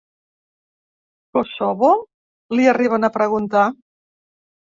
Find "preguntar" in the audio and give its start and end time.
3.19-3.67